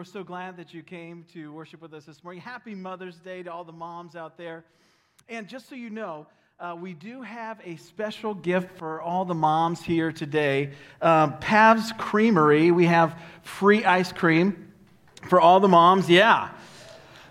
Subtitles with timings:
[0.00, 2.40] We're so glad that you came to worship with us this morning.
[2.40, 4.64] Happy Mother's Day to all the moms out there.
[5.28, 6.26] And just so you know,
[6.58, 10.70] uh, we do have a special gift for all the moms here today.
[11.02, 14.72] Um, Pav's Creamery, we have free ice cream
[15.28, 16.08] for all the moms.
[16.08, 16.48] Yeah,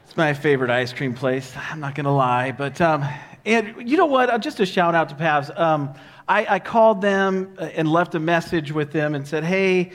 [0.06, 1.52] it's my favorite ice cream place.
[1.72, 2.52] I'm not going to lie.
[2.52, 3.04] But, um,
[3.48, 4.30] and you know what?
[4.30, 5.50] Uh, just a shout out to Pav's.
[5.56, 5.96] Um,
[6.28, 9.92] I, I called them uh, and left a message with them and said, hey,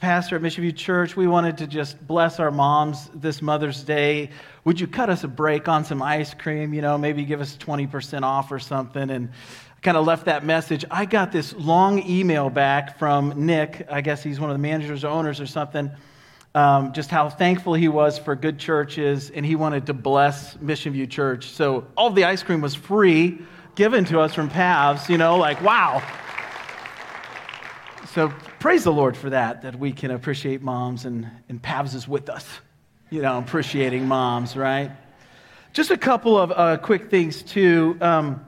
[0.00, 1.14] Pastor at Mission View Church.
[1.14, 4.30] We wanted to just bless our moms this Mother's Day.
[4.64, 6.72] Would you cut us a break on some ice cream?
[6.72, 9.10] You know, maybe give us 20% off or something.
[9.10, 10.86] And I kind of left that message.
[10.90, 13.86] I got this long email back from Nick.
[13.90, 15.90] I guess he's one of the managers or owners or something.
[16.54, 20.94] Um, just how thankful he was for good churches, and he wanted to bless Mission
[20.94, 21.48] View Church.
[21.48, 23.38] So all the ice cream was free,
[23.74, 25.10] given to us from Pavs.
[25.10, 26.02] You know, like wow.
[28.14, 28.32] So
[28.64, 32.30] praise the Lord for that, that we can appreciate moms and, and Pavs is with
[32.30, 32.48] us,
[33.10, 34.90] you know, appreciating moms, right?
[35.74, 37.98] Just a couple of uh, quick things, too.
[38.00, 38.42] Um,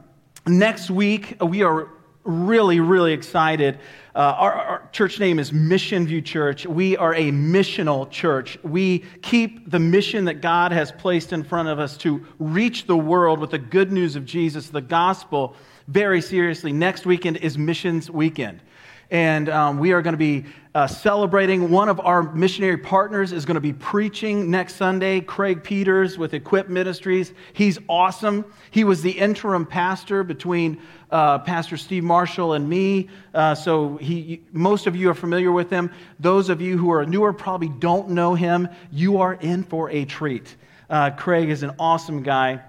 [0.47, 1.91] next week, we are
[2.25, 3.79] really, really excited.
[4.15, 6.65] Uh, our, our, church name is Mission View Church.
[6.65, 8.59] We are a missional church.
[8.63, 12.97] We keep the mission that God has placed in front of us to reach the
[12.97, 15.55] world with the good news of Jesus, the gospel,
[15.89, 16.73] very seriously.
[16.73, 18.63] Next weekend is Missions Weekend
[19.11, 21.71] and um, we are going to be uh, celebrating.
[21.71, 26.35] One of our missionary partners is going to be preaching next Sunday, Craig Peters with
[26.35, 27.33] Equip Ministries.
[27.53, 28.45] He's awesome.
[28.71, 33.09] He was the interim pastor between uh, Pastor Steve Marshall and me.
[33.33, 35.91] Uh, so he, most of you are familiar with him.
[36.21, 38.69] Those of you who are newer probably don't know him.
[38.91, 40.57] You are in for a treat.
[40.91, 42.61] Uh, Craig is an awesome guy.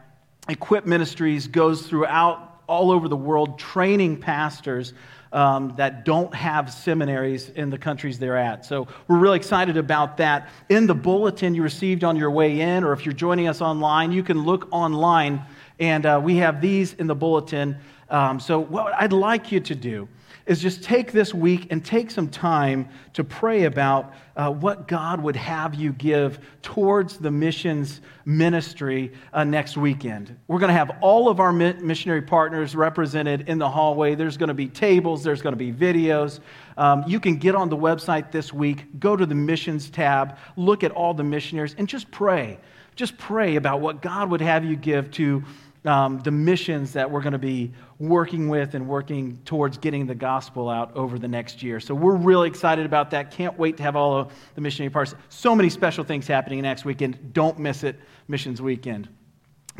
[0.48, 4.94] Equip Ministries goes throughout all over the world training pastors
[5.32, 8.66] um, that don't have seminaries in the countries they're at.
[8.66, 10.50] So we're really excited about that.
[10.70, 14.12] In the bulletin you received on your way in, or if you're joining us online,
[14.12, 15.42] you can look online,
[15.80, 17.78] and uh, we have these in the bulletin.
[18.10, 20.08] Um, so, what I'd like you to do
[20.48, 25.22] is just take this week and take some time to pray about uh, what God
[25.22, 30.38] would have you give towards the missions ministry uh, next weekend.
[30.48, 34.16] We're going to have all of our missionary partners represented in the hallway.
[34.16, 36.40] There's going to be tables, there's going to be videos.
[36.78, 40.84] Um, you can get on the website this week, go to the missions tab, look
[40.84, 42.58] at all the missionaries, and just pray.
[42.96, 45.44] Just pray about what God would have you give to
[45.88, 50.16] um, the missions that we're going to be working with and working towards getting the
[50.16, 51.80] gospel out over the next year.
[51.80, 53.32] So we're really excited about that.
[53.32, 55.16] Can't wait to have all of the missionary parts.
[55.30, 57.34] So many special things happening next weekend.
[57.34, 59.10] Don't miss it, Missions Weekend.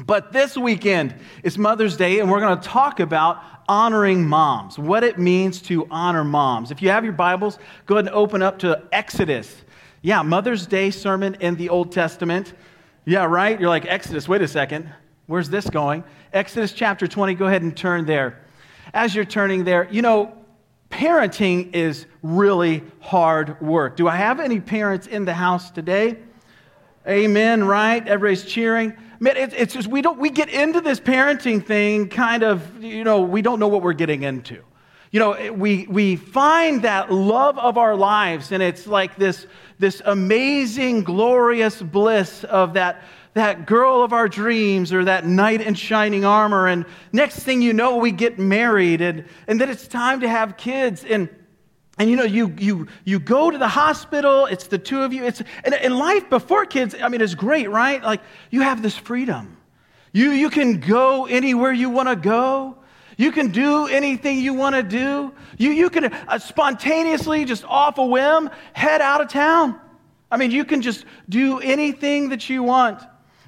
[0.06, 5.04] But this weekend is Mother's Day, and we're going to talk about honoring moms, what
[5.04, 6.72] it means to honor moms.
[6.72, 9.64] If you have your Bibles, go ahead and open up to Exodus.
[10.04, 12.54] Yeah, Mother's Day sermon in the Old Testament.
[13.06, 13.60] Yeah, right?
[13.60, 14.90] You're like, Exodus, wait a second.
[15.28, 16.06] Where's this going?
[16.32, 18.40] Exodus chapter 20, go ahead and turn there.
[18.94, 20.34] As you're turning there, you know,
[20.90, 23.98] parenting is really hard work.
[23.98, 26.18] Do I have any parents in the house today?
[27.06, 28.06] Amen, right?
[28.08, 28.94] Everybody's cheering.
[29.20, 33.04] Man, it's, it's just, we don't, we get into this parenting thing kind of, you
[33.04, 34.64] know, we don't know what we're getting into.
[35.12, 39.46] You know, we, we find that love of our lives, and it's like this,
[39.80, 43.04] this amazing, glorious bliss of that
[43.38, 46.68] that girl of our dreams or that knight in shining armor.
[46.68, 50.58] And next thing you know, we get married and, and then it's time to have
[50.58, 51.04] kids.
[51.04, 51.30] And,
[51.98, 55.24] and you know, you, you, you go to the hospital, it's the two of you.
[55.24, 58.04] It's, and, and life before kids, I mean, it's great, right?
[58.04, 59.58] Like you have this freedom.
[60.14, 62.78] You, you can go anywhere you want to go.
[63.18, 65.34] You can do anything you want to do.
[65.58, 69.80] You, you can uh, spontaneously, just off a whim, head out of town.
[70.30, 73.02] I mean, you can just do anything that you want.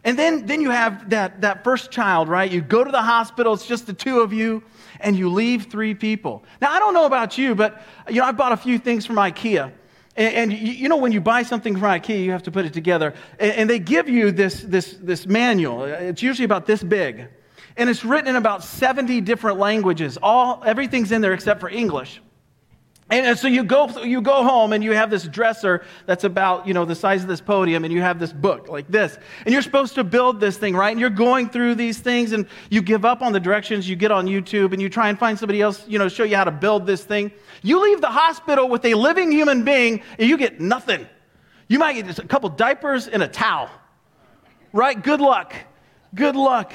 [0.04, 2.50] And then, then you have that, that first child, right?
[2.50, 4.64] You go to the hospital, it's just the two of you,
[5.00, 6.44] and you leave three people.
[6.62, 9.18] Now, I don't know about you, but you know, I bought a few things from
[9.18, 9.72] IKEA.
[10.16, 12.66] And, and you, you, know, when you buy something from IKEA, you have to put
[12.66, 13.14] it together.
[13.40, 15.84] And, and they give you this, this, this manual.
[15.84, 17.28] It's usually about this big.
[17.76, 20.18] And it's written in about 70 different languages.
[20.22, 22.22] All, everything's in there except for English.
[23.12, 26.76] And so you go, you go home and you have this dresser that's about, you
[26.76, 29.18] know, the size of this podium and you have this book like this.
[29.46, 30.92] And you're supposed to build this thing, right?
[30.92, 33.90] And you're going through these things and you give up on the directions.
[33.90, 36.36] You get on YouTube and you try and find somebody else, you know, show you
[36.36, 37.32] how to build this thing.
[37.64, 41.08] You leave the hospital with a living human being and you get nothing.
[41.68, 43.72] You might get just a couple diapers and a towel,
[44.72, 45.02] right?
[45.02, 45.56] Good luck.
[46.14, 46.74] Good luck.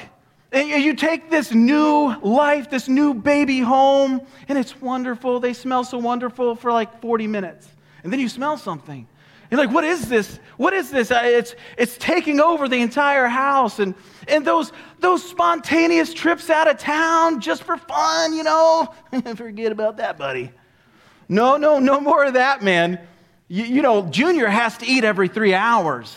[0.51, 5.39] And you take this new life, this new baby home, and it's wonderful.
[5.39, 7.67] They smell so wonderful for like 40 minutes.
[8.03, 9.07] And then you smell something.
[9.51, 10.39] You're like, what is this?
[10.57, 11.11] What is this?
[11.11, 13.79] It's, it's taking over the entire house.
[13.79, 13.93] And,
[14.27, 18.93] and those, those spontaneous trips out of town just for fun, you know,
[19.35, 20.51] forget about that, buddy.
[21.29, 22.99] No, no, no more of that, man.
[23.47, 26.15] You, you know, Junior has to eat every three hours,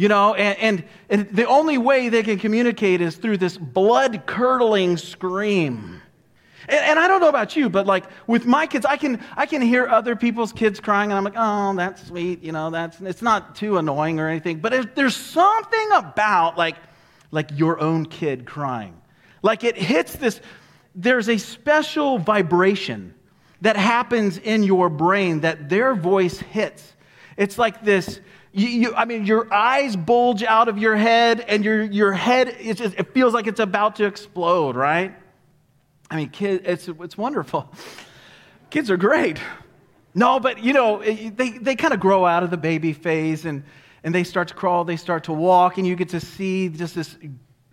[0.00, 4.24] you know, and, and, and the only way they can communicate is through this blood
[4.24, 6.00] curdling scream.
[6.70, 9.44] And, and, I don't know about you, but like with my kids, I can, I
[9.44, 12.98] can hear other people's kids crying, and I'm like, oh, that's sweet, you know, that's,
[13.02, 14.60] it's not too annoying or anything.
[14.60, 16.76] But there's, there's something about like,
[17.30, 18.98] like your own kid crying.
[19.42, 20.40] Like it hits this,
[20.94, 23.12] there's a special vibration
[23.60, 26.94] that happens in your brain that their voice hits.
[27.36, 28.20] It's like this.
[28.52, 32.56] You, you, I mean, your eyes bulge out of your head, and your, your head,
[32.60, 35.14] just, it feels like it's about to explode, right?
[36.10, 37.72] I mean, kids, it's, it's wonderful.
[38.70, 39.38] Kids are great.
[40.14, 43.62] No, but you know, they, they kind of grow out of the baby phase and,
[44.02, 46.94] and they start to crawl, they start to walk, and you get to see just
[46.94, 47.16] this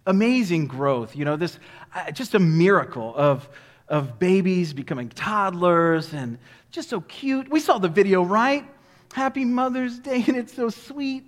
[0.05, 1.59] amazing growth, you know, this
[1.95, 3.49] uh, just a miracle of,
[3.87, 6.37] of babies becoming toddlers and
[6.71, 7.49] just so cute.
[7.49, 8.65] We saw the video, right?
[9.13, 11.25] Happy Mother's Day, and it's so sweet.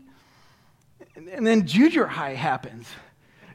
[1.15, 2.87] And, then junior high happens.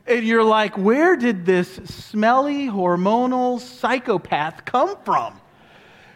[0.06, 5.40] And you're like, where did this smelly, hormonal psychopath come from?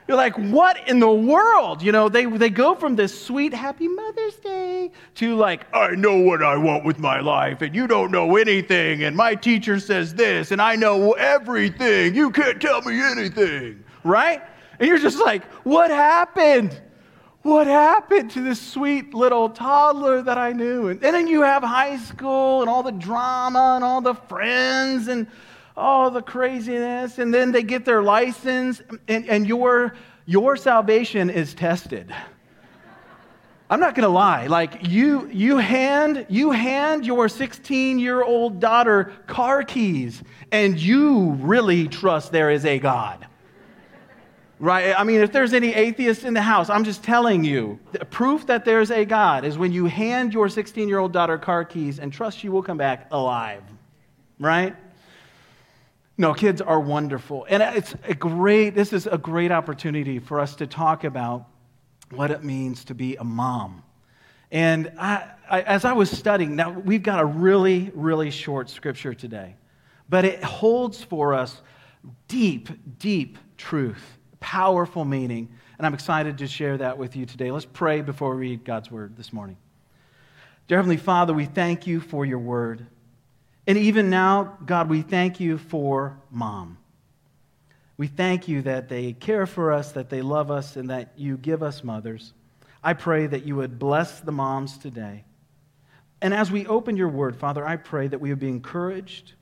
[0.06, 1.82] You're like, what in the world?
[1.82, 6.19] You know, they, they go from this sweet, happy Mother's Day to like, I know
[6.19, 10.14] what I want with my life, and you don't know anything, and my teacher says
[10.14, 12.14] this, and I know everything.
[12.14, 14.43] You can't tell me anything, right?
[14.78, 16.81] And you're just like, what happened?
[17.49, 20.89] What happened to this sweet little toddler that I knew?
[20.89, 25.09] And, and then you have high school and all the drama and all the friends
[25.09, 25.27] and
[25.75, 27.19] all the craziness.
[27.19, 29.95] And then they get their license, and, and your,
[30.27, 32.15] your salvation is tested.
[33.71, 34.47] I'm not to lie.
[34.49, 40.23] Like you, you hand, you hand your 16 year old daughter car keys,
[40.53, 43.27] and you really trust there is a God.
[44.60, 44.93] Right?
[44.99, 47.78] I mean, if there's any atheists in the house, I'm just telling you,
[48.10, 51.64] proof that there's a God is when you hand your 16 year old daughter car
[51.64, 53.62] keys and trust she will come back alive.
[54.40, 54.75] Right?
[56.16, 57.46] No, kids are wonderful.
[57.49, 61.46] And it's a great, this is a great opportunity for us to talk about
[62.10, 63.84] what it means to be a mom.
[64.50, 69.14] And I, I, as I was studying, now we've got a really, really short scripture
[69.14, 69.55] today,
[70.08, 71.62] but it holds for us
[72.26, 72.69] deep,
[72.99, 77.50] deep truth powerful meaning, and I'm excited to share that with you today.
[77.50, 79.56] Let's pray before we read God's word this morning.
[80.67, 82.87] Dear Heavenly Father, we thank you for your word.
[83.67, 86.79] And even now, God, we thank you for mom.
[87.96, 91.37] We thank you that they care for us, that they love us, and that you
[91.37, 92.32] give us mothers.
[92.82, 95.25] I pray that you would bless the moms today.
[96.20, 99.34] And as we open your word, Father, I pray that we would be encouraged,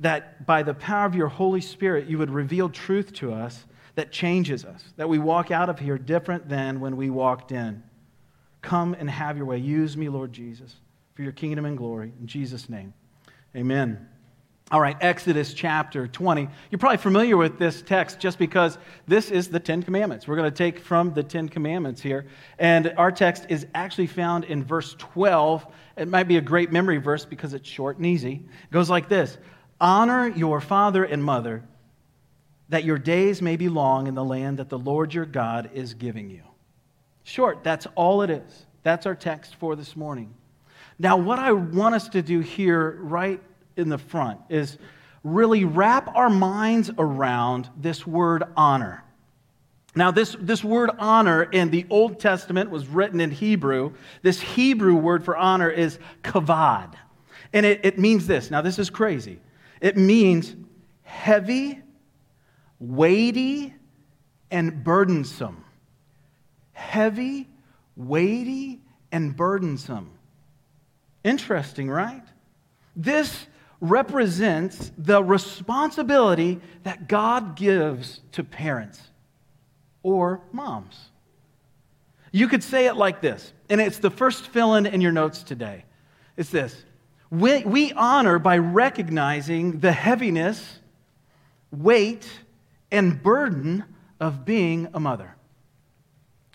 [0.00, 3.64] that by the power of your Holy Spirit, you would reveal truth to us
[3.94, 7.82] that changes us, that we walk out of here different than when we walked in.
[8.62, 9.58] Come and have your way.
[9.58, 10.76] Use me, Lord Jesus,
[11.14, 12.12] for your kingdom and glory.
[12.20, 12.94] In Jesus' name,
[13.56, 14.08] amen.
[14.70, 16.48] All right, Exodus chapter 20.
[16.70, 20.26] You're probably familiar with this text just because this is the Ten Commandments.
[20.26, 22.26] We're going to take from the Ten Commandments here.
[22.58, 25.66] And our text is actually found in verse 12.
[25.98, 28.46] It might be a great memory verse because it's short and easy.
[28.64, 29.36] It goes like this
[29.78, 31.64] Honor your father and mother
[32.72, 35.92] that your days may be long in the land that the Lord your God is
[35.92, 36.40] giving you.
[37.22, 38.64] Short, that's all it is.
[38.82, 40.32] That's our text for this morning.
[40.98, 43.42] Now, what I want us to do here, right
[43.76, 44.78] in the front, is
[45.22, 49.04] really wrap our minds around this word honor.
[49.94, 53.92] Now, this, this word honor in the Old Testament was written in Hebrew.
[54.22, 56.94] This Hebrew word for honor is kavod.
[57.52, 58.50] And it, it means this.
[58.50, 59.40] Now, this is crazy.
[59.82, 60.56] It means
[61.02, 61.81] heavy
[62.82, 63.72] weighty
[64.50, 65.64] and burdensome.
[66.72, 67.48] Heavy,
[67.96, 68.80] weighty,
[69.12, 70.10] and burdensome.
[71.22, 72.24] Interesting, right?
[72.96, 73.46] This
[73.80, 79.00] represents the responsibility that God gives to parents
[80.02, 80.98] or moms.
[82.32, 85.42] You could say it like this, and it's the first fill in in your notes
[85.42, 85.84] today.
[86.36, 86.84] It's this
[87.30, 90.80] we, we honor by recognizing the heaviness,
[91.70, 92.28] weight,
[92.92, 93.84] and burden
[94.20, 95.34] of being a mother.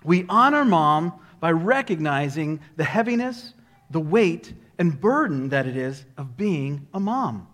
[0.04, 3.54] We honor mom by recognizing the heaviness,
[3.90, 7.48] the weight, and burden that it is of being a mom.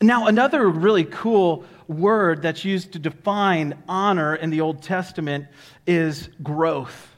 [0.00, 5.46] Now, another really cool word that's used to define honor in the Old Testament
[5.86, 7.10] is growth.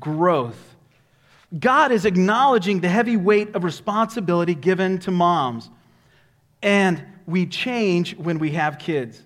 [0.00, 0.76] growth.
[1.56, 5.70] God is acknowledging the heavy weight of responsibility given to moms.
[6.62, 9.22] And we change when we have kids.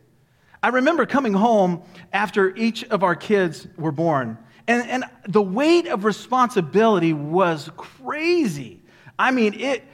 [0.63, 5.87] I remember coming home after each of our kids were born, and, and the weight
[5.87, 8.83] of responsibility was crazy.
[9.19, 9.85] I mean, it,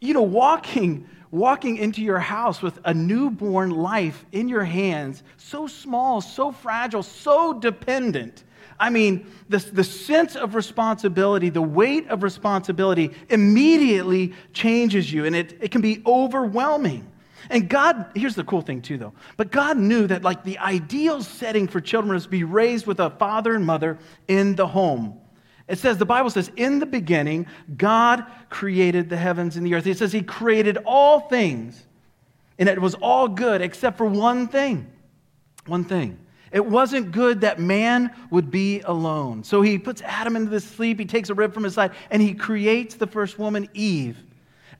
[0.00, 5.66] you know, walking, walking into your house with a newborn life in your hands, so
[5.66, 8.44] small, so fragile, so dependent.
[8.78, 15.36] I mean, the, the sense of responsibility, the weight of responsibility immediately changes you, and
[15.36, 17.10] it, it can be overwhelming.
[17.50, 19.12] And God, here's the cool thing too, though.
[19.36, 23.00] But God knew that, like, the ideal setting for children is to be raised with
[23.00, 23.98] a father and mother
[24.28, 25.20] in the home.
[25.66, 27.46] It says, the Bible says, in the beginning,
[27.76, 29.86] God created the heavens and the earth.
[29.86, 31.82] It says He created all things,
[32.58, 34.90] and it was all good except for one thing.
[35.66, 36.18] One thing.
[36.52, 39.42] It wasn't good that man would be alone.
[39.42, 42.22] So he puts Adam into the sleep, he takes a rib from his side, and
[42.22, 44.22] he creates the first woman, Eve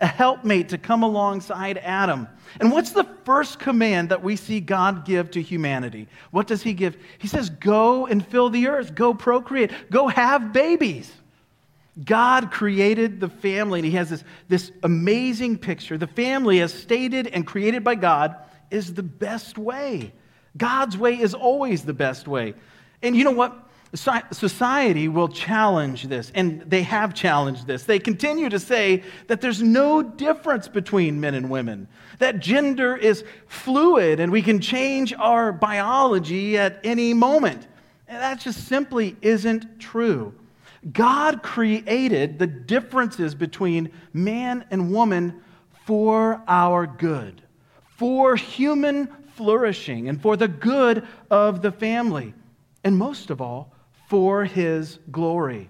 [0.01, 2.29] a helpmate to come alongside Adam.
[2.61, 6.09] And what's the first command that we see God give to humanity?
[6.31, 6.97] What does He give?
[7.19, 11.13] He says, Go and fill the earth, go procreate, go have babies.
[12.03, 15.97] God created the family, and He has this, this amazing picture.
[15.97, 18.37] The family, as stated and created by God,
[18.71, 20.13] is the best way.
[20.57, 22.55] God's way is always the best way.
[23.03, 23.57] And you know what?
[23.95, 27.85] Society will challenge this, and they have challenged this.
[27.85, 31.87] They continue to say that there's no difference between men and women,
[32.19, 37.67] that gender is fluid and we can change our biology at any moment.
[38.09, 40.35] And that just simply isn't true.
[40.93, 45.43] God created the differences between man and woman
[45.87, 47.43] for our good,
[47.97, 52.35] for human flourishing, and for the good of the family.
[52.85, 53.74] And most of all,
[54.14, 55.68] for his glory.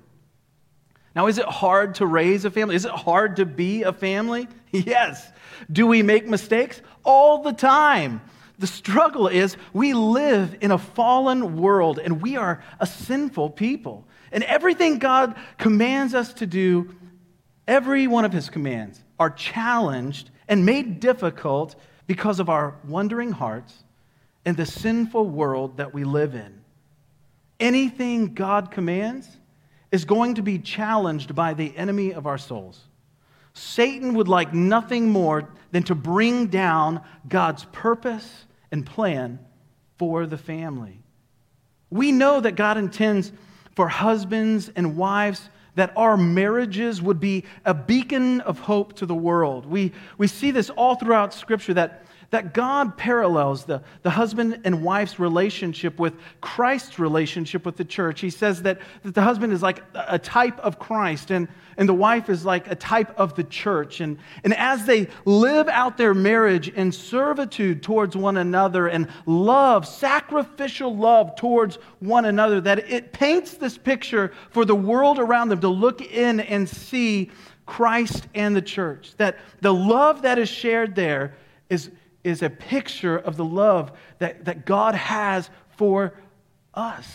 [1.17, 2.77] Now, is it hard to raise a family?
[2.77, 4.49] Is it hard to be a family?
[4.71, 5.27] Yes.
[5.73, 6.83] Do we make mistakes?
[7.05, 8.21] All the time.
[8.59, 14.07] The struggle is we live in a fallen world and we are a sinful people.
[14.31, 16.95] And everything God commands us to do,
[17.67, 23.85] every one of his commands, are challenged and made difficult because of our wandering hearts
[24.45, 26.64] and the sinful world that we live in
[27.61, 29.29] anything God commands
[29.93, 32.81] is going to be challenged by the enemy of our souls.
[33.53, 39.39] Satan would like nothing more than to bring down God's purpose and plan
[39.99, 41.01] for the family.
[41.91, 43.33] We know that God intends
[43.77, 49.15] for husbands and wives that our marriages would be a beacon of hope to the
[49.15, 49.67] world.
[49.67, 54.83] We, we see this all throughout Scripture that that God parallels the, the husband and
[54.83, 58.21] wife's relationship with Christ's relationship with the church.
[58.21, 61.95] He says that, that the husband is like a type of Christ and, and the
[61.95, 64.01] wife is like a type of the church.
[64.01, 69.87] And, and as they live out their marriage in servitude towards one another and love,
[69.87, 75.61] sacrificial love towards one another, that it paints this picture for the world around them
[75.61, 77.31] to look in and see
[77.67, 79.15] Christ and the church.
[79.17, 81.35] That the love that is shared there
[81.69, 81.91] is
[82.25, 86.15] is a picture of the love that, that God has for
[86.73, 87.07] us.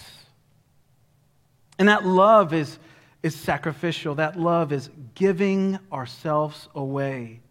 [1.78, 2.78] And that love is,
[3.24, 7.42] is sacrificial, that love is giving ourselves away.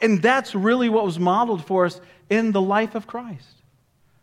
[0.00, 3.62] And that's really what was modeled for us in the life of Christ.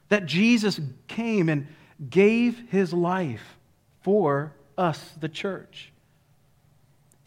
[0.10, 1.68] That Jesus came and
[2.10, 3.58] gave his life
[4.02, 5.91] for us, the church.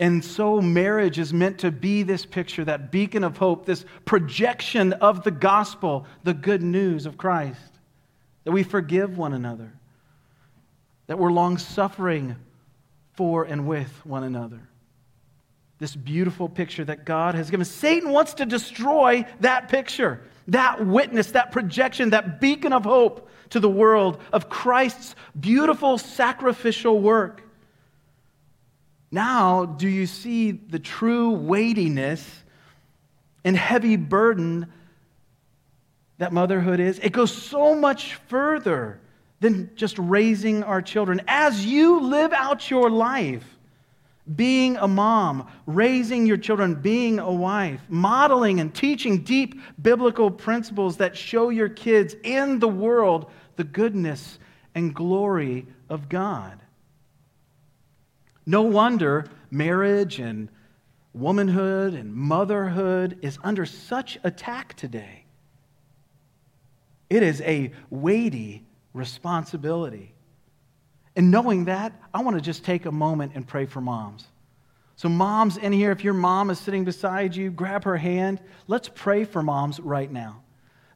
[0.01, 4.93] And so, marriage is meant to be this picture, that beacon of hope, this projection
[4.95, 7.61] of the gospel, the good news of Christ.
[8.43, 9.73] That we forgive one another,
[11.07, 12.37] that we're long suffering
[13.15, 14.61] for and with one another.
[15.79, 17.65] This beautiful picture that God has given.
[17.65, 23.61] Satan wants to destroy that picture, that witness, that projection, that beacon of hope to
[23.61, 27.44] the world of Christ's beautiful sacrificial work.
[29.15, 32.29] Now, do you see the true weightiness
[33.45, 34.67] and heavy burden
[36.19, 36.99] that motherhood is?
[36.99, 38.99] It goes so much further
[39.39, 41.23] than just raising our children.
[41.29, 43.45] As you live out your life,
[44.35, 50.97] being a mom, raising your children, being a wife, modeling and teaching deep biblical principles
[50.97, 54.41] that show your kids and the world the goodness
[54.75, 56.64] and glory of God.
[58.47, 60.49] No wonder marriage and
[61.13, 65.25] womanhood and motherhood is under such attack today.
[67.09, 70.15] It is a weighty responsibility.
[71.17, 74.27] And knowing that, I want to just take a moment and pray for moms.
[74.97, 78.41] So, moms in here, if your mom is sitting beside you, grab her hand.
[78.69, 80.43] Let's pray for moms right now.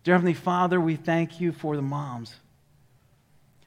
[0.04, 2.34] Dear Heavenly Father, we thank you for the moms.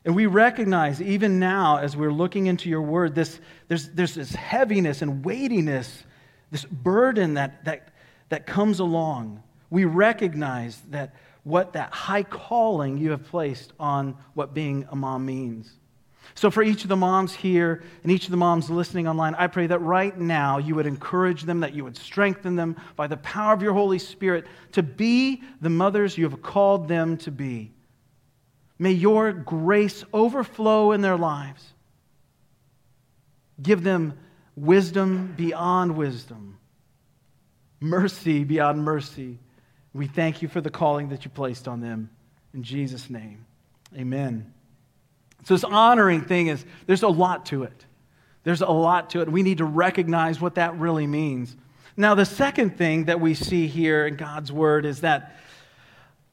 [0.03, 4.33] And we recognize, even now, as we're looking into your word, this, there's, there's this
[4.33, 6.03] heaviness and weightiness,
[6.49, 7.89] this burden that, that,
[8.29, 9.43] that comes along.
[9.69, 15.25] We recognize that what that high calling you have placed on what being a mom
[15.25, 15.71] means.
[16.35, 19.47] So, for each of the moms here and each of the moms listening online, I
[19.47, 23.17] pray that right now you would encourage them, that you would strengthen them by the
[23.17, 27.71] power of your Holy Spirit to be the mothers you have called them to be.
[28.81, 31.63] May your grace overflow in their lives.
[33.61, 34.17] Give them
[34.55, 36.57] wisdom beyond wisdom,
[37.79, 39.37] mercy beyond mercy.
[39.93, 42.09] We thank you for the calling that you placed on them.
[42.55, 43.45] In Jesus' name,
[43.95, 44.51] amen.
[45.43, 47.85] So, this honoring thing is, there's a lot to it.
[48.45, 49.31] There's a lot to it.
[49.31, 51.55] We need to recognize what that really means.
[51.95, 55.35] Now, the second thing that we see here in God's word is that,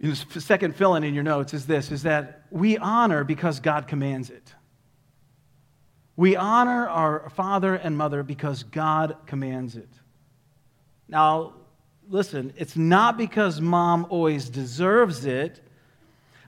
[0.00, 3.88] know, second fill in in your notes is this, is that we honor because God
[3.88, 4.54] commands it.
[6.16, 9.88] We honor our father and mother because God commands it.
[11.08, 11.54] Now,
[12.08, 15.60] listen, it's not because mom always deserves it,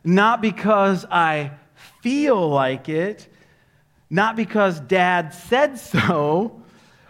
[0.05, 1.53] not because I
[2.01, 3.29] feel like it,
[4.09, 6.63] not because dad said so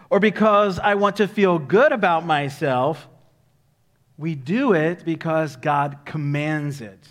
[0.09, 3.07] or because I want to feel good about myself.
[4.21, 7.07] We do it because God commands it.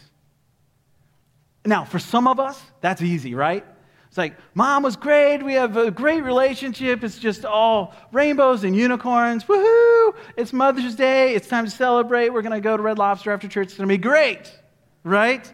[1.64, 3.66] Now, for some of us, that's easy, right?
[4.06, 5.42] It's like, mom was great.
[5.42, 7.02] We have a great relationship.
[7.02, 9.42] It's just all rainbows and unicorns.
[9.42, 10.14] Woohoo!
[10.36, 11.34] It's Mother's Day.
[11.34, 12.28] It's time to celebrate.
[12.28, 13.70] We're going to go to Red Lobster after church.
[13.70, 14.56] It's going to be great,
[15.02, 15.52] right?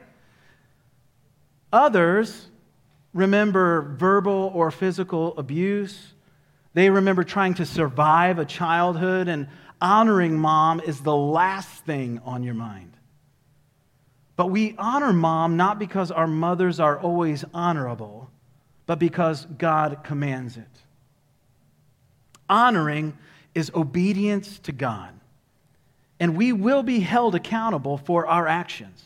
[1.72, 2.48] Others
[3.14, 6.12] remember verbal or physical abuse.
[6.75, 9.48] They remember trying to survive a childhood, and
[9.80, 12.96] honoring mom is the last thing on your mind.
[14.37, 18.31] But we honor mom not because our mothers are always honorable,
[18.85, 20.68] but because God commands it.
[22.48, 23.16] Honoring
[23.55, 25.12] is obedience to God,
[26.20, 29.03] and we will be held accountable for our actions.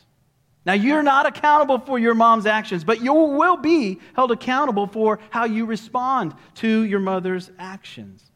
[0.63, 5.19] Now, you're not accountable for your mom's actions, but you will be held accountable for
[5.31, 8.30] how you respond to your mother's actions.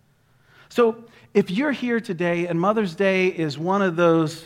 [0.75, 4.43] So, if you're here today and Mother's Day is one of those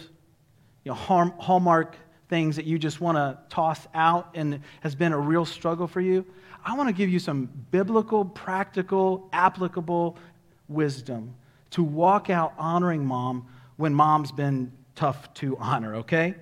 [0.84, 1.96] you know, hallmark
[2.28, 6.02] things that you just want to toss out and has been a real struggle for
[6.02, 6.24] you,
[6.64, 10.20] I want to give you some biblical, practical, applicable
[10.68, 11.34] wisdom
[11.72, 16.36] to walk out honoring mom when mom's been tough to honor, okay?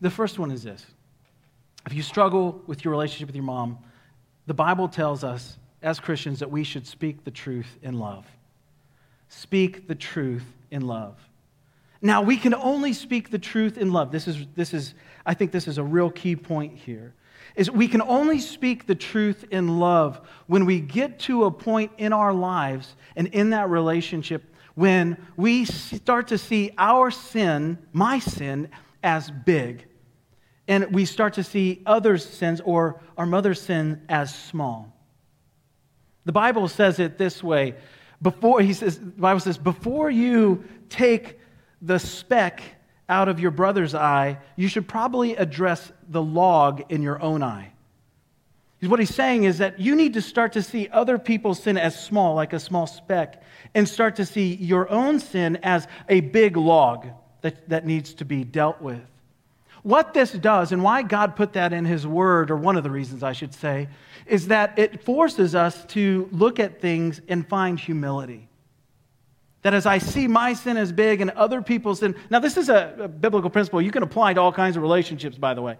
[0.00, 0.86] The first one is this
[1.86, 3.80] if you struggle with your relationship with your mom,
[4.46, 8.24] the Bible tells us as Christians that we should speak the truth in love.
[9.36, 11.16] Speak the truth in love.
[12.00, 14.12] Now, we can only speak the truth in love.
[14.12, 14.94] This is, this is,
[15.24, 17.14] I think this is a real key point here.
[17.56, 21.92] Is we can only speak the truth in love when we get to a point
[21.98, 24.42] in our lives and in that relationship
[24.74, 28.68] when we start to see our sin, my sin,
[29.02, 29.86] as big
[30.66, 34.92] and we start to see others' sins or our mother's sin as small.
[36.24, 37.74] The Bible says it this way.
[38.24, 41.38] Before he says, the Bible says, before you take
[41.82, 42.62] the speck
[43.06, 47.70] out of your brother's eye, you should probably address the log in your own eye.
[48.80, 52.02] What he's saying is that you need to start to see other people's sin as
[52.02, 53.42] small, like a small speck,
[53.74, 57.06] and start to see your own sin as a big log
[57.42, 59.02] that, that needs to be dealt with.
[59.84, 62.90] What this does, and why God put that in His Word, or one of the
[62.90, 63.88] reasons I should say,
[64.24, 68.48] is that it forces us to look at things and find humility.
[69.60, 72.70] That as I see my sin as big and other people's sin, now this is
[72.70, 75.76] a, a biblical principle you can apply to all kinds of relationships, by the way.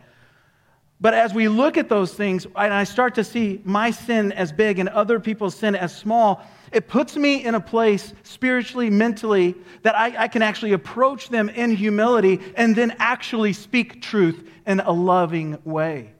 [1.05, 4.53] But as we look at those things, and I start to see my sin as
[4.53, 9.55] big and other people's sin as small, it puts me in a place spiritually, mentally,
[9.83, 14.81] that I, I, can actually approach them in humility and then actually speak truth in
[14.81, 16.11] a loving way.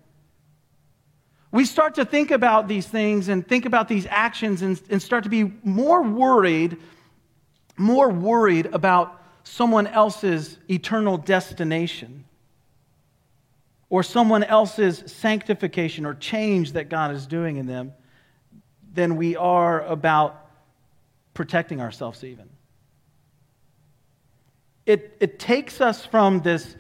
[1.51, 5.25] We start to think about these things and think about these actions and, and start
[5.25, 6.77] to be more worried,
[7.79, 12.24] more worried about someone else's eternal destination
[13.89, 17.93] or someone else's sanctification or change that God is doing in them
[18.93, 20.49] than we are about
[21.35, 22.49] protecting ourselves, even.
[24.87, 26.77] It, it takes us from this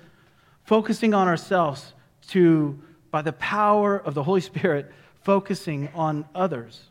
[0.64, 1.94] focusing on ourselves
[2.28, 2.78] to,
[3.10, 4.90] by the power of the Holy Spirit,
[5.22, 6.82] focusing on others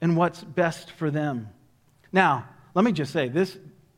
[0.00, 1.48] and what's best for them.
[2.12, 3.56] Now, let me just say this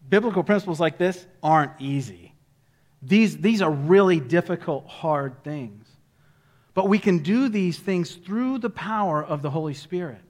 [0.08, 2.34] biblical principles like this aren't easy.
[3.02, 5.86] These, these are really difficult, hard things.
[6.74, 10.20] But we can do these things through the power of the Holy Spirit.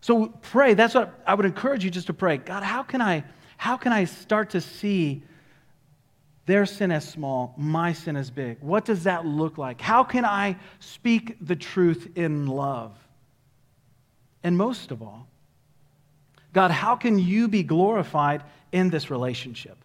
[0.00, 0.74] So pray.
[0.74, 2.36] That's what I would encourage you just to pray.
[2.36, 3.24] God, how can I,
[3.56, 5.22] how can I start to see
[6.46, 8.58] their sin as small, my sin as big?
[8.60, 9.80] What does that look like?
[9.80, 12.96] How can I speak the truth in love?
[14.42, 15.28] And most of all,
[16.52, 19.81] God, how can you be glorified in this relationship?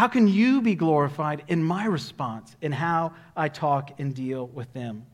[0.00, 4.72] How can you be glorified in my response in how I talk and deal with
[4.72, 5.04] them?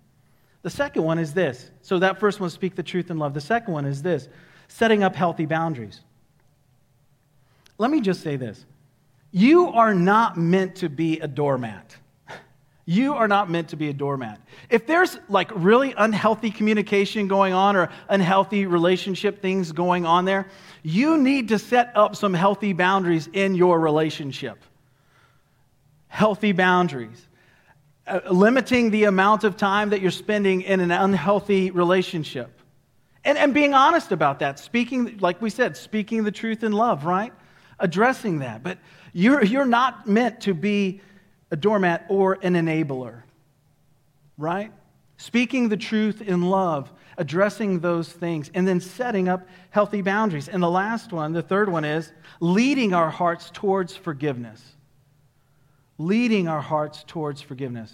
[0.62, 1.72] The second one is this.
[1.82, 3.34] So, that first one, speak the truth in love.
[3.34, 4.28] The second one is this
[4.68, 6.02] setting up healthy boundaries.
[7.78, 8.64] Let me just say this
[9.32, 11.96] you are not meant to be a doormat.
[12.88, 14.40] You are not meant to be a doormat.
[14.70, 20.46] If there's like really unhealthy communication going on or unhealthy relationship things going on there,
[20.84, 24.62] you need to set up some healthy boundaries in your relationship.
[26.08, 27.26] Healthy boundaries.
[28.06, 32.60] Uh, limiting the amount of time that you're spending in an unhealthy relationship.
[33.24, 34.60] And, and being honest about that.
[34.60, 37.32] Speaking, like we said, speaking the truth in love, right?
[37.80, 38.62] Addressing that.
[38.62, 38.78] But
[39.12, 41.00] you're, you're not meant to be
[41.50, 43.22] a doormat or an enabler,
[44.38, 44.72] right?
[45.16, 50.48] Speaking the truth in love, addressing those things, and then setting up healthy boundaries.
[50.48, 54.75] And the last one, the third one is leading our hearts towards forgiveness.
[55.98, 57.92] Leading our hearts towards forgiveness.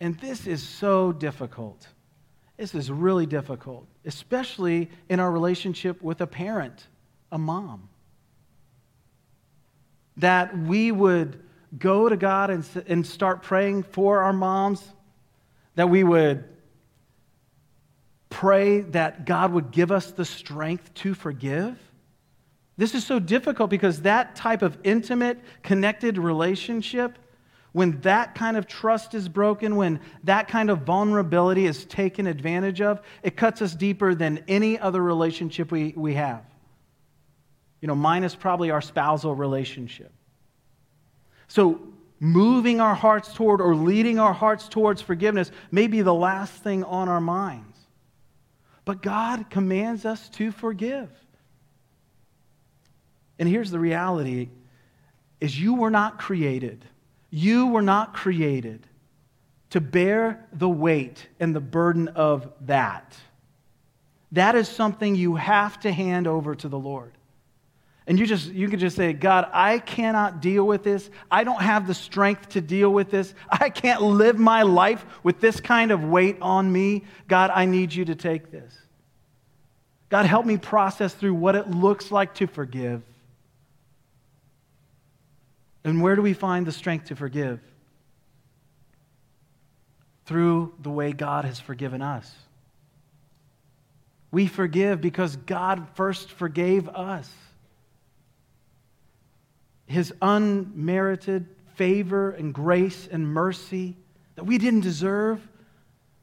[0.00, 1.86] And this is so difficult.
[2.56, 6.86] This is really difficult, especially in our relationship with a parent,
[7.30, 7.88] a mom.
[10.16, 11.40] That we would
[11.78, 14.82] go to God and, and start praying for our moms,
[15.76, 16.44] that we would
[18.30, 21.78] pray that God would give us the strength to forgive.
[22.78, 27.18] This is so difficult because that type of intimate, connected relationship,
[27.72, 32.80] when that kind of trust is broken, when that kind of vulnerability is taken advantage
[32.80, 36.44] of, it cuts us deeper than any other relationship we, we have.
[37.80, 40.12] You know, mine is probably our spousal relationship.
[41.48, 41.80] So,
[42.20, 46.84] moving our hearts toward or leading our hearts towards forgiveness may be the last thing
[46.84, 47.76] on our minds.
[48.84, 51.10] But God commands us to forgive.
[53.38, 54.48] And here's the reality
[55.40, 56.84] is you were not created.
[57.30, 58.86] You were not created
[59.70, 63.16] to bear the weight and the burden of that.
[64.32, 67.12] That is something you have to hand over to the Lord.
[68.06, 71.10] And you just you can just say, God, I cannot deal with this.
[71.30, 73.34] I don't have the strength to deal with this.
[73.50, 77.04] I can't live my life with this kind of weight on me.
[77.28, 78.74] God, I need you to take this.
[80.08, 83.02] God, help me process through what it looks like to forgive.
[85.84, 87.60] And where do we find the strength to forgive?
[90.26, 92.30] Through the way God has forgiven us.
[94.30, 97.30] We forgive because God first forgave us
[99.86, 103.96] his unmerited favor and grace and mercy
[104.34, 105.40] that we didn't deserve,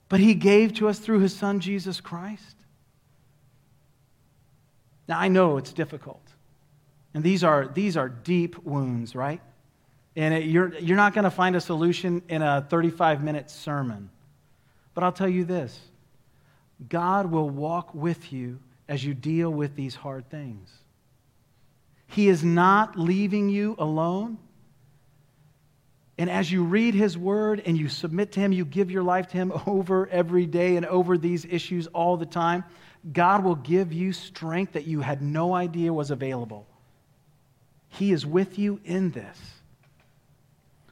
[0.08, 2.56] but he gave to us through his son, Jesus Christ.
[5.08, 6.22] Now, I know it's difficult.
[7.16, 9.40] And these are, these are deep wounds, right?
[10.18, 14.10] And it, you're, you're not going to find a solution in a 35 minute sermon.
[14.94, 15.80] But I'll tell you this
[16.90, 20.70] God will walk with you as you deal with these hard things.
[22.08, 24.38] He is not leaving you alone.
[26.18, 29.30] And as you read His Word and you submit to Him, you give your life
[29.30, 32.66] to Him over every day and over these issues all the time,
[33.14, 36.68] God will give you strength that you had no idea was available.
[37.96, 39.38] He is with you in this.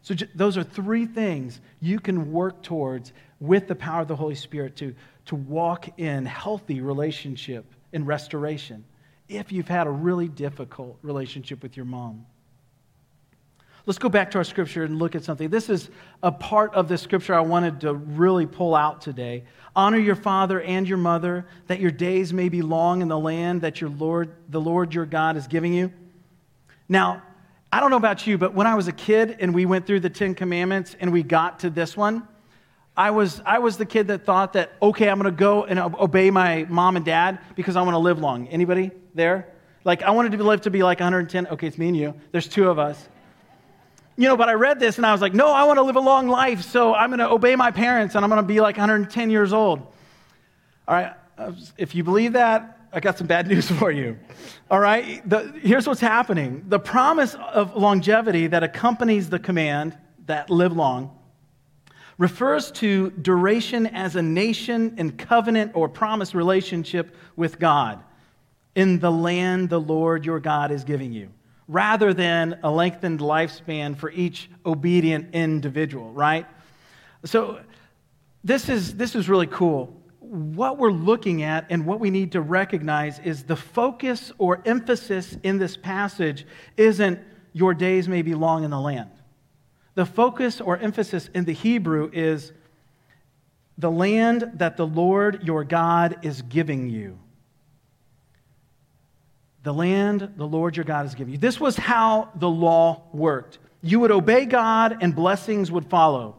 [0.02, 4.36] So, those are three things you can work towards with the power of the Holy
[4.36, 4.94] Spirit to,
[5.26, 8.84] to walk in healthy relationship and restoration
[9.30, 12.26] if you've had a really difficult relationship with your mom.
[13.86, 15.50] Let's go back to our scripture and look at something.
[15.50, 15.90] This is
[16.22, 19.44] a part of the scripture I wanted to really pull out today.
[19.76, 23.62] Honor your father and your mother, that your days may be long in the land
[23.62, 25.92] that your Lord, the Lord your God is giving you.
[26.90, 27.24] Now,
[27.72, 30.02] I don't know about you, but when I was a kid and we went through
[30.02, 32.28] the Ten Commandments and we got to this one,
[32.96, 35.80] I was, I was the kid that thought that, okay, I'm going to go and
[35.80, 38.48] obey my mom and dad because I want to live long.
[38.50, 39.48] Anybody there?
[39.84, 41.48] Like, I wanted to live to be like 110.
[41.48, 42.14] Okay, it's me and you.
[42.32, 43.10] There's two of us.
[44.16, 45.96] you know, but I read this and I was like, no, I want to live
[45.96, 48.62] a long life, so I'm going to obey my parents and I'm going to be
[48.62, 49.80] like 110 years old.
[50.88, 54.20] All right, uh, if you believe that, I got some bad news for you.
[54.70, 60.50] All right, the, here's what's happening the promise of longevity that accompanies the command that
[60.50, 61.18] live long
[62.20, 68.04] refers to duration as a nation in covenant or promise relationship with God
[68.76, 71.30] in the land the Lord your God is giving you
[71.68, 76.46] rather than a lengthened lifespan for each obedient individual, right?
[77.26, 77.60] So
[78.44, 80.03] this is, this is really cool.
[80.34, 85.38] What we're looking at and what we need to recognize is the focus or emphasis
[85.44, 87.20] in this passage isn't
[87.54, 89.12] your days may be long in the land.
[89.94, 92.52] The focus or emphasis in the Hebrew is
[93.78, 97.20] the land that the Lord your God is giving you
[99.64, 101.40] the land the Lord your God has given you.
[101.40, 103.60] This was how the law worked.
[103.82, 106.36] You would obey God and blessings would follow.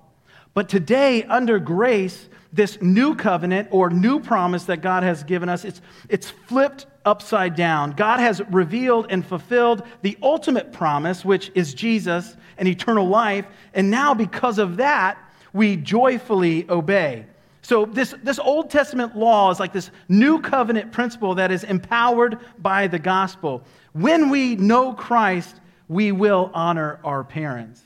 [0.52, 5.64] But today, under grace, this new covenant or new promise that God has given us,
[5.64, 7.93] it's, it's flipped upside down.
[7.93, 13.47] God has revealed and fulfilled the ultimate promise, which is Jesus and eternal life.
[13.75, 15.19] And now, because of that,
[15.53, 17.27] we joyfully obey.
[17.62, 22.38] So, this, this Old Testament law is like this new covenant principle that is empowered
[22.59, 23.62] by the gospel.
[23.93, 27.83] When we know Christ, we will honor our parents.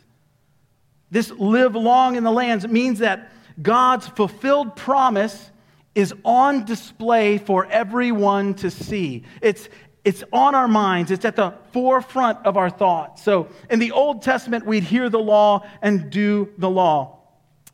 [1.11, 5.50] This live long in the lands means that God's fulfilled promise
[5.94, 9.24] is on display for everyone to see.
[9.42, 9.68] It's,
[10.04, 13.22] it's on our minds, it's at the forefront of our thoughts.
[13.22, 17.18] So, in the Old Testament, we'd hear the law and do the law.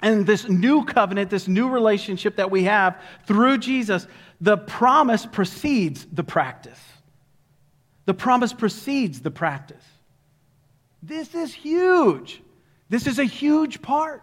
[0.00, 4.06] And this new covenant, this new relationship that we have through Jesus,
[4.40, 6.80] the promise precedes the practice.
[8.06, 9.84] The promise precedes the practice.
[11.02, 12.42] This is huge.
[12.88, 14.22] This is a huge part.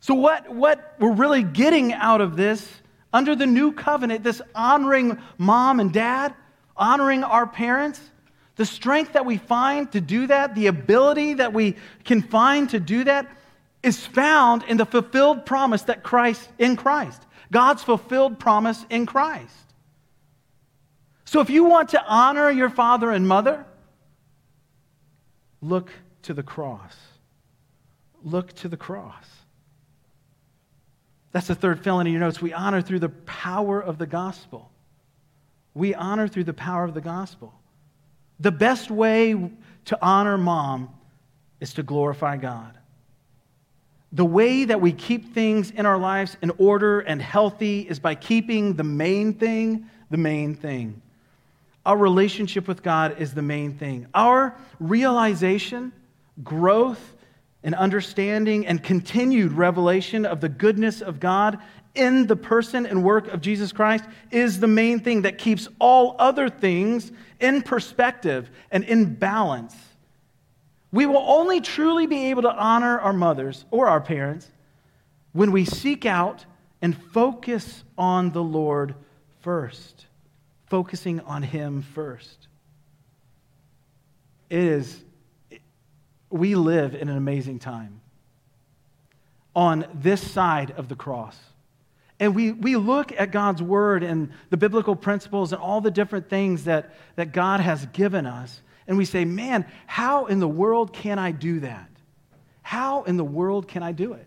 [0.00, 2.66] So, what, what we're really getting out of this
[3.12, 6.34] under the new covenant, this honoring mom and dad,
[6.76, 8.00] honoring our parents,
[8.56, 12.80] the strength that we find to do that, the ability that we can find to
[12.80, 13.30] do that,
[13.82, 17.22] is found in the fulfilled promise that Christ in Christ.
[17.50, 19.54] God's fulfilled promise in Christ.
[21.24, 23.64] So if you want to honor your father and mother,
[25.60, 25.90] look
[26.22, 26.96] to the cross.
[28.22, 29.24] Look to the cross.
[31.32, 32.40] That's the third fill in your notes.
[32.40, 34.70] We honor through the power of the gospel.
[35.74, 37.52] We honor through the power of the gospel.
[38.40, 39.50] The best way
[39.86, 40.90] to honor mom
[41.60, 42.78] is to glorify God
[44.12, 48.14] the way that we keep things in our lives in order and healthy is by
[48.14, 51.02] keeping the main thing the main thing.
[51.84, 54.06] Our relationship with God is the main thing.
[54.14, 55.92] Our realization,
[56.42, 57.14] growth,
[57.62, 61.58] and understanding and continued revelation of the goodness of God
[61.94, 66.16] in the person and work of Jesus Christ is the main thing that keeps all
[66.18, 69.74] other things in perspective and in balance
[70.90, 74.48] we will only truly be able to honor our mothers or our parents
[75.32, 76.44] when we seek out
[76.80, 78.94] and focus on the Lord
[79.40, 80.06] first,
[80.66, 82.48] focusing on Him first.
[84.48, 85.04] It is,
[86.30, 88.00] we live in an amazing time
[89.54, 91.38] on this side of the cross.
[92.20, 96.28] And we, we look at God's word and the biblical principles and all the different
[96.28, 100.94] things that, that God has given us and we say, man, how in the world
[100.94, 101.90] can I do that?
[102.62, 104.24] How in the world can I do it?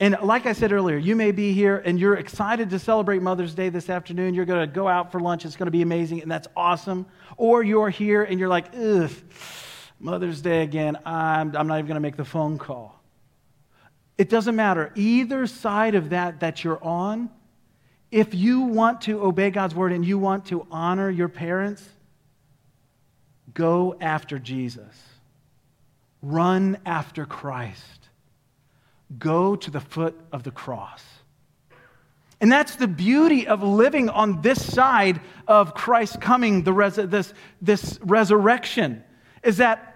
[0.00, 3.54] And like I said earlier, you may be here and you're excited to celebrate Mother's
[3.54, 4.34] Day this afternoon.
[4.34, 5.44] You're going to go out for lunch.
[5.44, 7.06] It's going to be amazing, and that's awesome.
[7.36, 9.10] Or you're here and you're like, ugh,
[10.00, 10.96] Mother's Day again.
[11.04, 13.00] I'm, I'm not even going to make the phone call.
[14.18, 14.92] It doesn't matter.
[14.96, 17.30] Either side of that that you're on,
[18.10, 21.86] if you want to obey God's word and you want to honor your parents,
[23.54, 24.96] Go after Jesus.
[26.22, 28.08] Run after Christ.
[29.18, 31.04] Go to the foot of the cross.
[32.40, 37.34] And that's the beauty of living on this side of Christ coming, the res- this,
[37.60, 39.02] this resurrection,
[39.42, 39.89] is that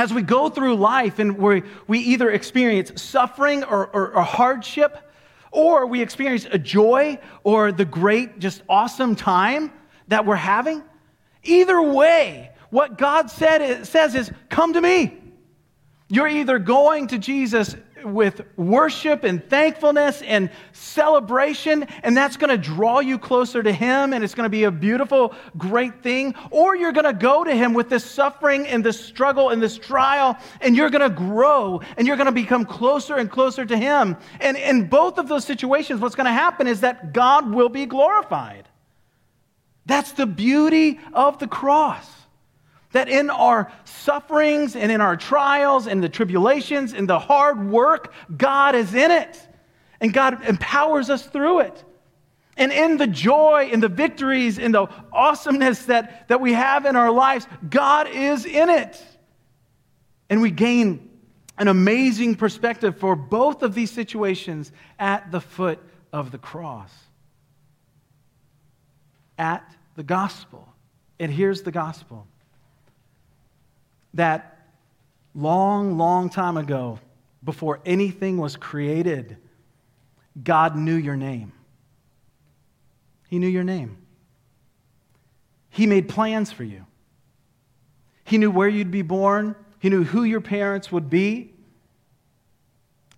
[0.00, 4.96] as we go through life and we, we either experience suffering or, or, or hardship,
[5.50, 9.70] or we experience a joy or the great, just awesome time
[10.08, 10.82] that we're having,
[11.42, 15.18] either way, what God said, says is, Come to me.
[16.08, 22.58] You're either going to Jesus with worship and thankfulness and celebration, and that's going to
[22.58, 26.34] draw you closer to Him, and it's going to be a beautiful, great thing.
[26.50, 29.76] Or you're going to go to Him with this suffering and this struggle and this
[29.78, 33.76] trial, and you're going to grow and you're going to become closer and closer to
[33.76, 34.16] Him.
[34.40, 37.86] And in both of those situations, what's going to happen is that God will be
[37.86, 38.68] glorified.
[39.86, 42.19] That's the beauty of the cross.
[42.92, 48.12] That in our sufferings and in our trials and the tribulations and the hard work,
[48.36, 49.40] God is in it.
[50.00, 51.84] And God empowers us through it.
[52.56, 56.96] And in the joy and the victories and the awesomeness that, that we have in
[56.96, 59.02] our lives, God is in it.
[60.28, 61.10] And we gain
[61.58, 65.78] an amazing perspective for both of these situations at the foot
[66.12, 66.92] of the cross.
[69.38, 69.64] At
[69.96, 70.68] the gospel.
[71.18, 72.26] And here's the gospel
[74.14, 74.58] that
[75.34, 76.98] long, long time ago,
[77.42, 79.36] before anything was created,
[80.42, 81.52] God knew your name.
[83.28, 83.96] He knew your name.
[85.70, 86.84] He made plans for you.
[88.24, 89.54] He knew where you'd be born.
[89.78, 91.52] He knew who your parents would be.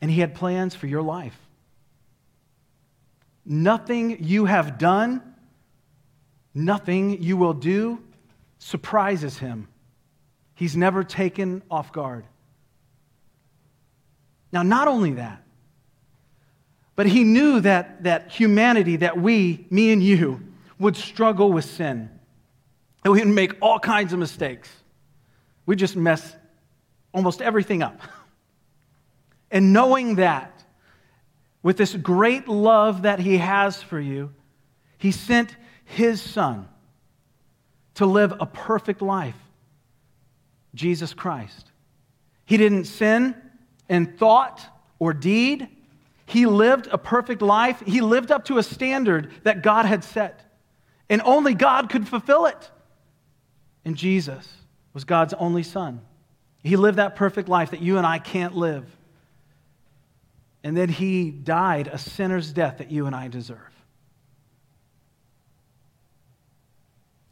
[0.00, 1.36] And He had plans for your life.
[3.44, 5.20] Nothing you have done,
[6.54, 8.00] nothing you will do
[8.58, 9.68] surprises Him.
[10.62, 12.24] He's never taken off guard.
[14.52, 15.42] Now, not only that,
[16.94, 20.40] but he knew that, that humanity, that we, me and you,
[20.78, 22.08] would struggle with sin.
[23.02, 24.70] that we would make all kinds of mistakes.
[25.66, 26.36] We just mess
[27.12, 28.00] almost everything up.
[29.50, 30.62] And knowing that,
[31.64, 34.32] with this great love that he has for you,
[34.96, 36.68] he sent his son
[37.96, 39.34] to live a perfect life
[40.74, 41.70] Jesus Christ.
[42.44, 43.34] He didn't sin
[43.88, 44.60] in thought
[44.98, 45.68] or deed.
[46.26, 47.82] He lived a perfect life.
[47.84, 50.40] He lived up to a standard that God had set.
[51.08, 52.70] And only God could fulfill it.
[53.84, 54.48] And Jesus
[54.94, 56.00] was God's only son.
[56.62, 58.86] He lived that perfect life that you and I can't live.
[60.62, 63.58] And then he died a sinner's death that you and I deserve.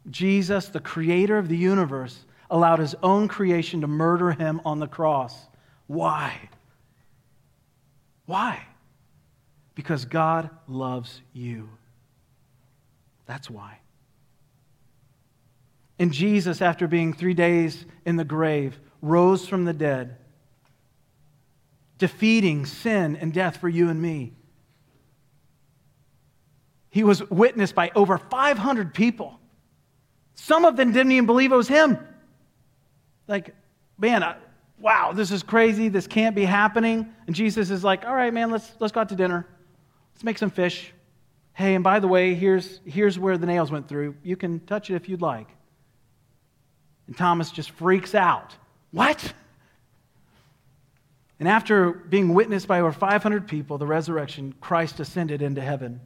[0.09, 4.87] Jesus, the creator of the universe, allowed his own creation to murder him on the
[4.87, 5.35] cross.
[5.87, 6.49] Why?
[8.27, 8.61] Why?
[9.73, 11.69] Because God loves you.
[13.25, 13.79] That's why.
[15.97, 20.17] And Jesus, after being three days in the grave, rose from the dead,
[21.97, 24.33] defeating sin and death for you and me.
[26.89, 29.39] He was witnessed by over 500 people.
[30.35, 31.97] Some of them didn't even believe it was him.
[33.27, 33.55] Like,
[33.97, 34.35] man, I,
[34.79, 35.89] wow, this is crazy.
[35.89, 37.13] This can't be happening.
[37.27, 39.47] And Jesus is like, all right, man, let's, let's go out to dinner.
[40.13, 40.91] Let's make some fish.
[41.53, 44.15] Hey, and by the way, here's, here's where the nails went through.
[44.23, 45.47] You can touch it if you'd like.
[47.07, 48.55] And Thomas just freaks out.
[48.91, 49.33] What?
[51.39, 55.99] And after being witnessed by over 500 people, the resurrection, Christ ascended into heaven.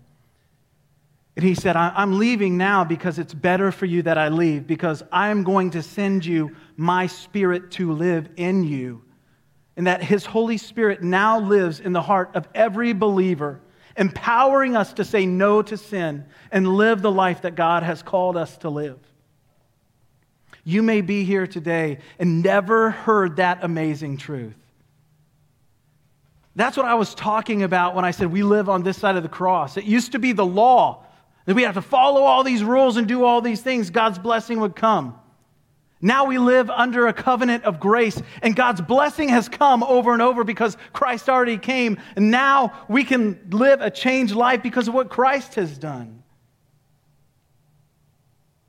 [1.35, 5.03] And he said, I'm leaving now because it's better for you that I leave, because
[5.11, 9.03] I'm going to send you my spirit to live in you.
[9.77, 13.61] And that his Holy Spirit now lives in the heart of every believer,
[13.97, 18.37] empowering us to say no to sin and live the life that God has called
[18.37, 18.99] us to live.
[20.63, 24.55] You may be here today and never heard that amazing truth.
[26.55, 29.23] That's what I was talking about when I said we live on this side of
[29.23, 29.75] the cross.
[29.75, 31.03] It used to be the law
[31.45, 34.59] that we have to follow all these rules and do all these things, God's blessing
[34.61, 35.19] would come.
[36.05, 40.21] Now we live under a covenant of grace, and God's blessing has come over and
[40.21, 41.97] over because Christ already came.
[42.15, 46.21] And now we can live a changed life because of what Christ has done.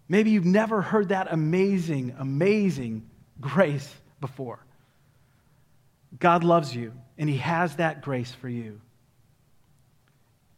[0.08, 3.06] Maybe you've never heard that amazing, amazing
[3.38, 4.58] grace before.
[6.18, 8.80] God loves you, and He has that grace for you.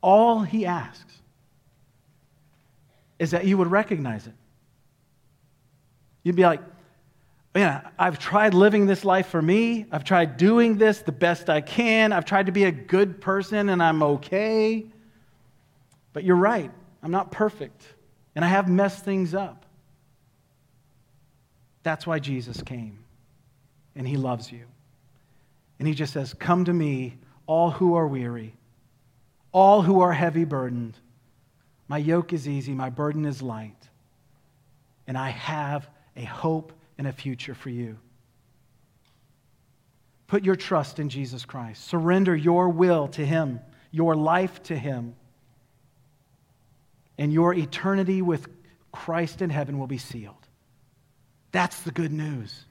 [0.01, 1.13] All He asks
[3.19, 4.35] is that you would recognize it.
[6.29, 6.61] You'd be like,
[7.55, 9.87] man, I've tried living this life for me.
[9.91, 12.13] I've tried doing this the best I can.
[12.13, 14.85] I've tried to be a good person and I'm okay.
[16.13, 16.71] But you're right,
[17.03, 17.83] I'm not perfect.
[18.35, 19.65] And I have messed things up.
[21.83, 22.99] That's why Jesus came.
[23.97, 24.67] And he loves you.
[25.79, 27.17] And he just says, Come to me,
[27.47, 28.53] all who are weary,
[29.51, 30.99] all who are heavy burdened
[31.89, 33.89] my yoke is easy, my burden is light,
[35.07, 35.89] and I have
[36.19, 37.97] a hope and a future for you.
[40.27, 41.87] Put your trust in Jesus Christ.
[41.87, 43.61] Surrender your will to Him,
[43.91, 45.15] your life to Him.
[47.17, 48.47] And your eternity with
[48.93, 50.35] Christ in heaven will be sealed.
[51.53, 52.65] That's the good news.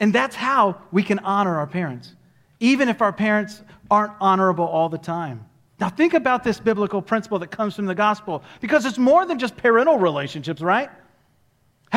[0.00, 2.14] And that's how we can honor our parents,
[2.60, 5.46] even if our parents aren't honorable all the time.
[5.80, 9.38] Now, think about this biblical principle that comes from the gospel because it's more than
[9.38, 10.90] just parental relationships, right?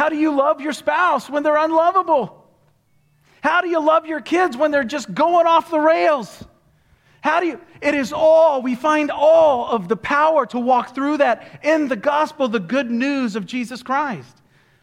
[0.01, 2.43] How do you love your spouse when they're unlovable?
[3.43, 6.43] How do you love your kids when they're just going off the rails?
[7.21, 7.61] How do you?
[7.83, 11.95] It is all, we find all of the power to walk through that in the
[11.95, 14.35] gospel, the good news of Jesus Christ.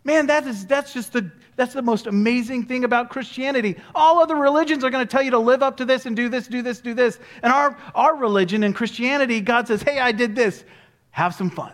[0.05, 3.75] Man, that is, that's just the, that's the most amazing thing about Christianity.
[3.97, 6.29] All other religions are going to tell you to live up to this and do
[6.29, 7.19] this, do this, do this.
[7.43, 10.63] And our, our religion and Christianity, God says, hey, I did this.
[11.11, 11.73] Have some fun.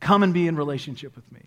[0.00, 1.42] Come and be in relationship with me.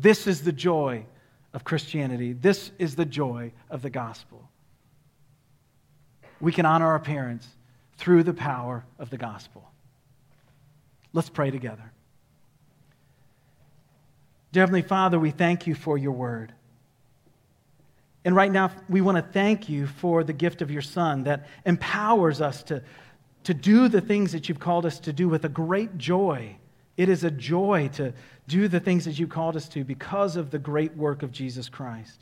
[0.00, 1.04] This is the joy
[1.52, 2.32] of Christianity.
[2.32, 4.48] This is the joy of the gospel.
[6.40, 7.46] We can honor our parents
[7.98, 9.68] through the power of the gospel.
[11.12, 11.92] Let's pray together.
[14.52, 16.54] Dear Heavenly Father, we thank you for your word.
[18.24, 21.46] And right now, we want to thank you for the gift of your Son that
[21.66, 22.82] empowers us to,
[23.44, 26.56] to do the things that you've called us to do with a great joy.
[26.96, 28.12] It is a joy to
[28.50, 31.68] do the things that you called us to because of the great work of Jesus
[31.68, 32.18] Christ.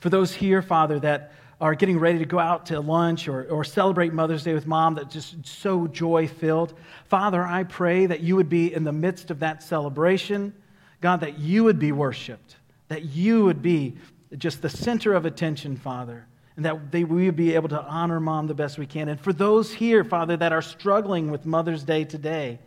[0.00, 3.62] For those here, Father, that are getting ready to go out to lunch or, or
[3.62, 6.74] celebrate Mother's Day with mom that's just so joy filled.
[7.04, 10.52] Father, I pray that you would be in the midst of that celebration.
[11.00, 12.56] God, that you would be worshiped,
[12.88, 13.96] that you would be
[14.36, 16.26] just the center of attention, Father,
[16.56, 19.08] and that they, we would be able to honor mom the best we can.
[19.08, 22.58] And for those here, Father, that are struggling with Mother's Day today,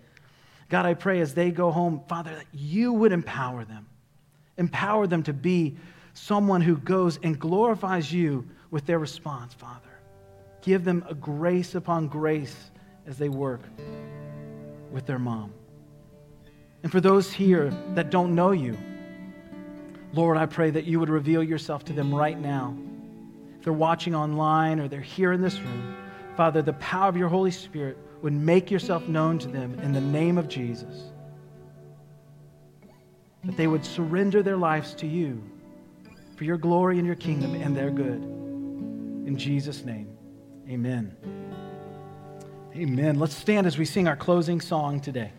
[0.69, 3.87] God, I pray as they go home, Father, that you would empower them.
[4.57, 5.77] Empower them to be
[6.13, 9.81] someone who goes and glorifies you with their response, Father.
[10.61, 12.55] Give them a grace upon grace
[13.05, 13.61] as they work
[14.91, 15.53] with their mom.
[16.81, 18.77] And for those here that don't know you,
[20.13, 22.75] Lord, I pray that you would reveal yourself to them right now.
[23.57, 25.95] If they're watching online or they're here in this room,
[26.37, 30.01] Father, the power of your Holy Spirit would make yourself known to them in the
[30.01, 31.11] name of Jesus.
[33.43, 35.43] That they would surrender their lives to you
[36.35, 38.21] for your glory and your kingdom and their good.
[39.27, 40.09] In Jesus' name,
[40.67, 41.15] amen.
[42.75, 43.19] Amen.
[43.19, 45.31] Let's stand as we sing our closing song today.